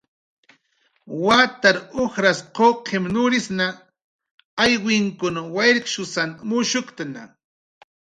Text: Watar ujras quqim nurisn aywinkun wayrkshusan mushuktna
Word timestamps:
Watar 1.25 1.77
ujras 2.03 2.39
quqim 2.57 3.03
nurisn 3.13 3.59
aywinkun 4.65 5.35
wayrkshusan 5.55 6.29
mushuktna 6.49 7.23